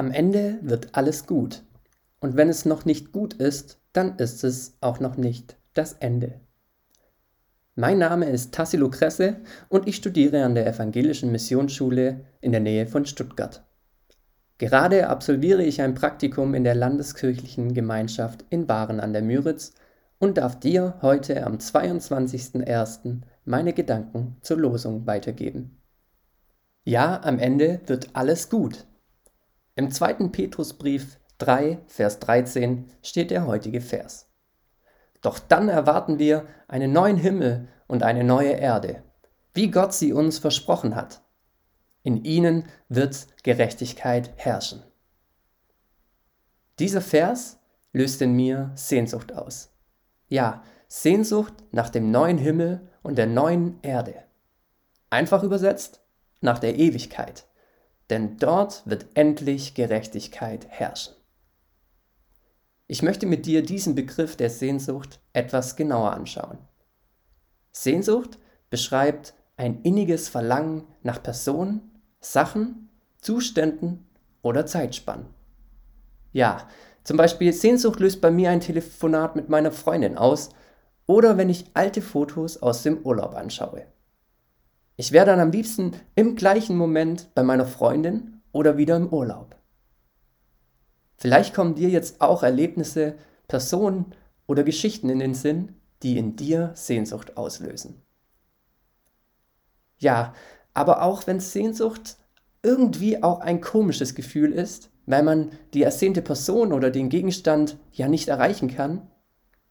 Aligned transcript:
Am 0.00 0.12
Ende 0.12 0.58
wird 0.62 0.94
alles 0.94 1.26
gut. 1.26 1.62
Und 2.20 2.34
wenn 2.34 2.48
es 2.48 2.64
noch 2.64 2.86
nicht 2.86 3.12
gut 3.12 3.34
ist, 3.34 3.82
dann 3.92 4.16
ist 4.16 4.44
es 4.44 4.78
auch 4.80 4.98
noch 4.98 5.18
nicht 5.18 5.58
das 5.74 5.92
Ende. 5.92 6.40
Mein 7.74 7.98
Name 7.98 8.24
ist 8.30 8.54
Tassilo 8.54 8.88
Kresse 8.88 9.42
und 9.68 9.86
ich 9.86 9.96
studiere 9.96 10.42
an 10.42 10.54
der 10.54 10.66
Evangelischen 10.66 11.30
Missionsschule 11.30 12.24
in 12.40 12.52
der 12.52 12.62
Nähe 12.62 12.86
von 12.86 13.04
Stuttgart. 13.04 13.62
Gerade 14.56 15.10
absolviere 15.10 15.64
ich 15.64 15.82
ein 15.82 15.92
Praktikum 15.92 16.54
in 16.54 16.64
der 16.64 16.74
Landeskirchlichen 16.74 17.74
Gemeinschaft 17.74 18.46
in 18.48 18.70
Waren 18.70 19.00
an 19.00 19.12
der 19.12 19.20
Müritz 19.20 19.74
und 20.18 20.38
darf 20.38 20.58
dir 20.58 20.94
heute 21.02 21.44
am 21.44 21.58
22.01. 21.58 23.20
meine 23.44 23.74
Gedanken 23.74 24.38
zur 24.40 24.56
Losung 24.56 25.06
weitergeben. 25.06 25.78
Ja, 26.84 27.20
am 27.22 27.38
Ende 27.38 27.82
wird 27.84 28.16
alles 28.16 28.48
gut. 28.48 28.86
Im 29.76 29.90
zweiten 29.90 30.32
Petrusbrief 30.32 31.18
3, 31.38 31.78
Vers 31.86 32.18
13 32.20 32.90
steht 33.02 33.30
der 33.30 33.46
heutige 33.46 33.80
Vers. 33.80 34.28
Doch 35.20 35.38
dann 35.38 35.68
erwarten 35.68 36.18
wir 36.18 36.46
einen 36.68 36.92
neuen 36.92 37.16
Himmel 37.16 37.68
und 37.86 38.02
eine 38.02 38.24
neue 38.24 38.52
Erde, 38.52 39.02
wie 39.54 39.70
Gott 39.70 39.94
sie 39.94 40.12
uns 40.12 40.38
versprochen 40.38 40.94
hat. 40.94 41.22
In 42.02 42.24
ihnen 42.24 42.64
wird 42.88 43.26
Gerechtigkeit 43.42 44.32
herrschen. 44.36 44.82
Dieser 46.78 47.02
Vers 47.02 47.58
löst 47.92 48.22
in 48.22 48.32
mir 48.32 48.70
Sehnsucht 48.74 49.34
aus. 49.34 49.70
Ja, 50.28 50.62
Sehnsucht 50.88 51.52
nach 51.72 51.90
dem 51.90 52.10
neuen 52.10 52.38
Himmel 52.38 52.88
und 53.02 53.16
der 53.16 53.26
neuen 53.26 53.78
Erde. 53.82 54.14
Einfach 55.10 55.42
übersetzt, 55.42 56.00
nach 56.40 56.58
der 56.58 56.78
Ewigkeit 56.78 57.46
denn 58.10 58.36
dort 58.36 58.82
wird 58.86 59.06
endlich 59.14 59.74
Gerechtigkeit 59.74 60.66
herrschen. 60.68 61.14
Ich 62.86 63.02
möchte 63.02 63.26
mit 63.26 63.46
dir 63.46 63.62
diesen 63.62 63.94
Begriff 63.94 64.36
der 64.36 64.50
Sehnsucht 64.50 65.20
etwas 65.32 65.76
genauer 65.76 66.12
anschauen. 66.12 66.58
Sehnsucht 67.72 68.38
beschreibt 68.68 69.34
ein 69.56 69.82
inniges 69.82 70.28
Verlangen 70.28 70.84
nach 71.02 71.22
Personen, 71.22 72.02
Sachen, 72.20 72.90
Zuständen 73.20 74.08
oder 74.42 74.66
Zeitspannen. 74.66 75.26
Ja, 76.32 76.66
zum 77.04 77.16
Beispiel 77.16 77.52
Sehnsucht 77.52 78.00
löst 78.00 78.20
bei 78.20 78.30
mir 78.30 78.50
ein 78.50 78.60
Telefonat 78.60 79.36
mit 79.36 79.48
meiner 79.48 79.72
Freundin 79.72 80.18
aus 80.18 80.50
oder 81.06 81.36
wenn 81.36 81.48
ich 81.48 81.66
alte 81.74 82.02
Fotos 82.02 82.60
aus 82.62 82.82
dem 82.82 82.98
Urlaub 82.98 83.34
anschaue. 83.34 83.86
Ich 85.00 85.12
wäre 85.12 85.24
dann 85.24 85.40
am 85.40 85.50
liebsten 85.50 85.92
im 86.14 86.36
gleichen 86.36 86.76
Moment 86.76 87.34
bei 87.34 87.42
meiner 87.42 87.64
Freundin 87.64 88.42
oder 88.52 88.76
wieder 88.76 88.96
im 88.96 89.08
Urlaub. 89.08 89.56
Vielleicht 91.16 91.54
kommen 91.54 91.74
dir 91.74 91.88
jetzt 91.88 92.20
auch 92.20 92.42
Erlebnisse, 92.42 93.14
Personen 93.48 94.14
oder 94.46 94.62
Geschichten 94.62 95.08
in 95.08 95.18
den 95.18 95.32
Sinn, 95.32 95.74
die 96.02 96.18
in 96.18 96.36
dir 96.36 96.72
Sehnsucht 96.74 97.38
auslösen. 97.38 98.02
Ja, 99.96 100.34
aber 100.74 101.00
auch 101.00 101.26
wenn 101.26 101.40
Sehnsucht 101.40 102.18
irgendwie 102.62 103.22
auch 103.22 103.40
ein 103.40 103.62
komisches 103.62 104.14
Gefühl 104.14 104.52
ist, 104.52 104.90
weil 105.06 105.22
man 105.22 105.52
die 105.72 105.82
ersehnte 105.82 106.20
Person 106.20 106.74
oder 106.74 106.90
den 106.90 107.08
Gegenstand 107.08 107.78
ja 107.90 108.06
nicht 108.06 108.28
erreichen 108.28 108.68
kann, 108.68 109.10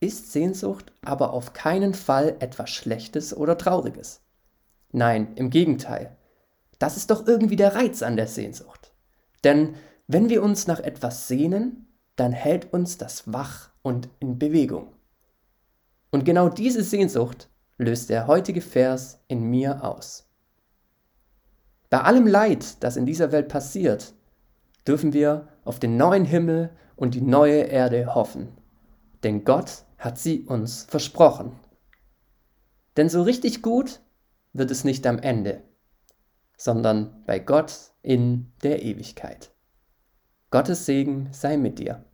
ist 0.00 0.32
Sehnsucht 0.32 0.94
aber 1.02 1.34
auf 1.34 1.52
keinen 1.52 1.92
Fall 1.92 2.36
etwas 2.40 2.70
Schlechtes 2.70 3.36
oder 3.36 3.58
Trauriges. 3.58 4.22
Nein, 4.92 5.32
im 5.36 5.50
Gegenteil. 5.50 6.16
Das 6.78 6.96
ist 6.96 7.10
doch 7.10 7.26
irgendwie 7.26 7.56
der 7.56 7.74
Reiz 7.74 8.02
an 8.02 8.16
der 8.16 8.26
Sehnsucht. 8.26 8.92
Denn 9.44 9.74
wenn 10.06 10.28
wir 10.28 10.42
uns 10.42 10.66
nach 10.66 10.80
etwas 10.80 11.28
sehnen, 11.28 11.86
dann 12.16 12.32
hält 12.32 12.72
uns 12.72 12.98
das 12.98 13.32
wach 13.32 13.70
und 13.82 14.08
in 14.18 14.38
Bewegung. 14.38 14.92
Und 16.10 16.24
genau 16.24 16.48
diese 16.48 16.82
Sehnsucht 16.82 17.48
löst 17.78 18.10
der 18.10 18.26
heutige 18.26 18.60
Vers 18.60 19.20
in 19.28 19.44
mir 19.44 19.84
aus. 19.84 20.26
Bei 21.88 22.02
allem 22.02 22.26
Leid, 22.26 22.82
das 22.82 22.96
in 22.96 23.06
dieser 23.06 23.32
Welt 23.32 23.48
passiert, 23.48 24.14
dürfen 24.86 25.12
wir 25.12 25.48
auf 25.64 25.78
den 25.78 25.96
neuen 25.96 26.24
Himmel 26.24 26.70
und 26.96 27.14
die 27.14 27.20
neue 27.20 27.62
Erde 27.62 28.14
hoffen. 28.14 28.48
Denn 29.22 29.44
Gott 29.44 29.84
hat 29.98 30.18
sie 30.18 30.42
uns 30.42 30.84
versprochen. 30.84 31.52
Denn 32.96 33.08
so 33.08 33.22
richtig 33.22 33.62
gut 33.62 34.00
wird 34.52 34.70
es 34.70 34.84
nicht 34.84 35.06
am 35.06 35.18
Ende, 35.18 35.62
sondern 36.56 37.24
bei 37.24 37.38
Gott 37.38 37.92
in 38.02 38.52
der 38.62 38.82
Ewigkeit. 38.82 39.52
Gottes 40.50 40.86
Segen 40.86 41.28
sei 41.32 41.56
mit 41.56 41.78
dir. 41.78 42.04